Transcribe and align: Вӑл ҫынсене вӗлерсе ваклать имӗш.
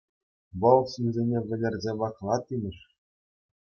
Вӑл 0.63 0.79
ҫынсене 0.93 1.39
вӗлерсе 1.51 1.93
ваклать 2.03 2.51
имӗш. 2.61 2.77